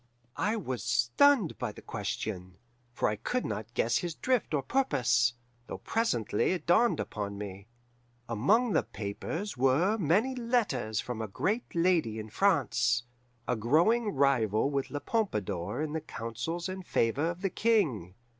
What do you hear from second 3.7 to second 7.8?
guess his drift or purpose, though presently it dawned upon me.